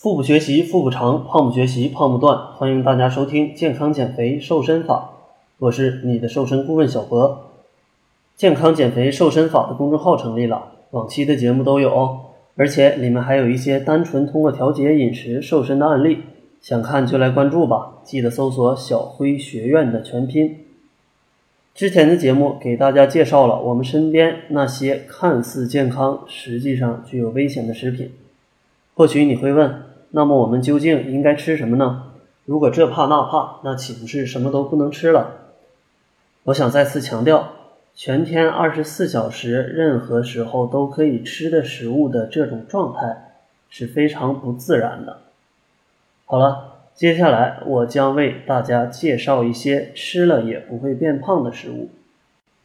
[0.00, 2.52] 腹部学习腹部长，胖不学习胖不断。
[2.54, 5.10] 欢迎大家收听健康减肥瘦身法，
[5.58, 7.50] 我是你的瘦身顾问小博。
[8.36, 12.20] 健康减肥瘦身法的公众号成立了，往期的节目都有哦，
[12.54, 16.18] 而且里面还有一些单纯通过调节饮食瘦身的案例，
[16.60, 17.94] 想看就来关注吧。
[18.04, 20.58] 记得搜索“小辉学院”的全拼。
[21.74, 28.12] 之前的节目给大家介绍了我们身边那些看似健康，实际上具有危险的食品。
[28.94, 32.12] 或许你会问，那么我们究竟应该吃什么呢？
[32.44, 35.32] 如果这怕那怕，那岂不是什么都不能吃了？
[36.44, 37.52] 我想再次强调，
[37.94, 43.34] 全天二十四小时，任何时候都可以吃的食物的这种状态
[43.68, 45.18] 是非常不自然的。
[46.24, 51.90] 好了，接下来我将为大家介绍一些吃了也不会变胖的食物。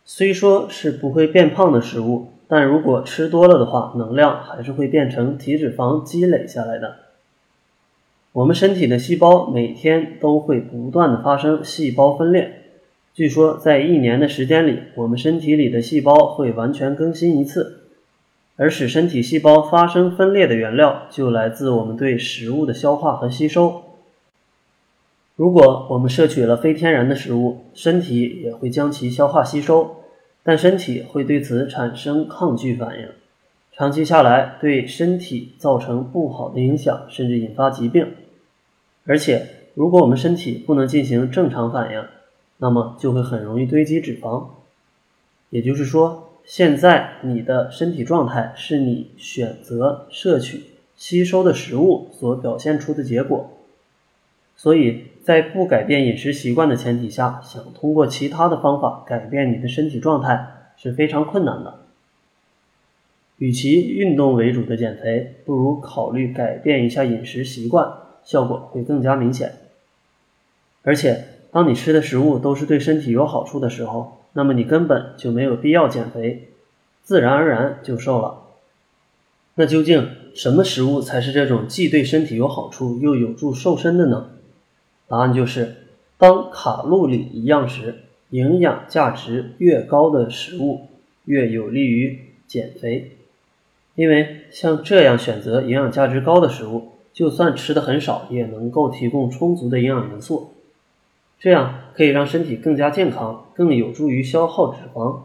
[0.05, 2.29] 虽说是不会变胖的食物。
[2.45, 6.97] 但如果吃多了的话，能量还是会变成体脂肪积累下来的。
[8.33, 12.51] 我们身体的细胞每天都会不断的发生细胞分裂，
[13.13, 17.83] 据说在一年的时间里，我们身体里的细胞会完全更新一次，
[18.55, 23.83] 而使身体细胞发生分裂的原料就来自我们对食物的消化和吸收。
[25.35, 29.97] 如果我们摄取了非天然的食物，身体也会将其消化吸收。
[30.45, 33.07] 但身体会对此产生抗拒反应，
[33.71, 38.07] 长期下来对身体造成不好的影响，甚至引发疾病。
[39.05, 42.03] 而且，如果我们身体不能进行正常反应，
[42.57, 44.47] 那么就会很容易堆积脂肪。
[45.49, 50.63] 也就是说，现在你的身体状态是你选择摄取、
[50.95, 53.51] 吸收的食物所表现出的结果。
[54.55, 61.79] 所以在不改变饮食习惯的前提下，想通过其他的方法改变你的身体状态是非常困难的。
[63.39, 67.91] 与其运动为主的减肥，不如考虑改变一下饮食习惯，
[68.23, 69.53] 效果会更加明显。
[70.83, 76.49] 而且，当你吃的食物都是对身体有好处的时候，那么你根本就没有必要减肥，
[77.03, 78.41] 自然而然就瘦了。
[79.55, 84.31] 那究竟什么食物才是这种既对身体有好处又有助瘦身的呢？
[85.07, 85.75] 答案就是，
[86.17, 87.99] 当卡路里一样时，
[88.31, 90.87] 营养价值越高的食物
[91.25, 93.17] 越有利于减肥。
[93.93, 100.53] 因为像这样选择营养价值高的食物，就算吃的很少，也能够提供充足的营养元素，
[101.39, 105.19] 这样可以让身体更加健康，更有助于消耗脂肪，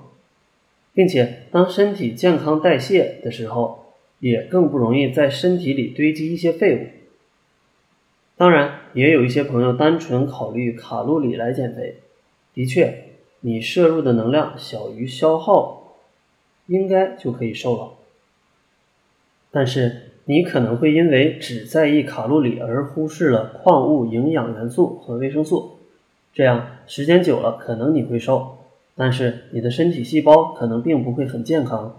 [0.93, 3.87] 并且当身体健康代谢的时候，
[4.21, 6.87] 也更不容易在身体里堆积一些废物。
[8.37, 11.97] 当然，也有一些朋友单纯考虑卡路里来减肥。
[12.53, 13.05] 的确，
[13.41, 15.97] 你摄入的能量小于消耗，
[16.67, 17.93] 应该就可以瘦了。
[19.51, 25.79] 但是，你可能会因为只在意卡路里而忽视了矿物、营养元素和维生素，
[26.35, 28.59] 这样时间久了，可能你会瘦，
[28.95, 31.97] 但是你的身体细胞可能并不会很健康。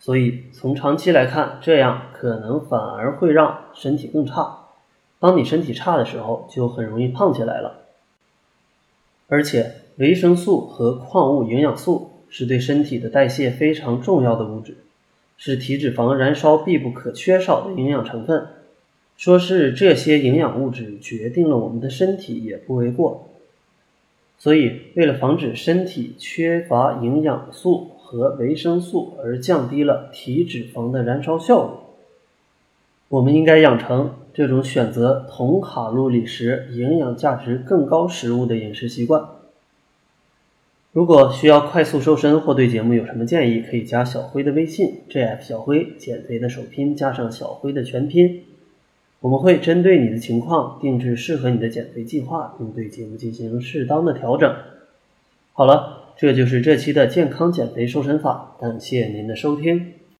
[0.00, 4.58] 所以，从长期来看，这样可能反而会让身体更差。
[5.20, 7.82] 当你身体差的时候，就很容易胖起来了。
[9.28, 14.78] 而且，维生素和矿物营养素是对身体的代谢非常重要的物质，
[15.38, 18.46] 是体脂肪燃烧必不可缺少的营养成分。
[19.16, 23.30] 说是这些营养物质决定了我们的身体也不为过。
[24.38, 31.70] 所以，为了防止身体缺乏营养素和维生素而降低了体脂肪的燃烧效率，
[33.08, 34.14] 我们应该养成。
[34.34, 39.28] 这种选择同卡路里时营养价值更高食物的饮食习惯。
[40.92, 48.42] 如果需要快速瘦身或对节目有什么建议，可以加小辉的微信 jf 小辉减肥的首拼加上小辉的全拼，
[49.20, 54.52] 我们会针对你的情况定制适合你的减肥计划，并对节目进行适当的调整。
[55.52, 59.97] 好了，这就是这期的健康减肥瘦身法，感谢您的收听。